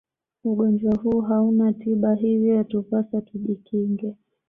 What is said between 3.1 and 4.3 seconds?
tujikinge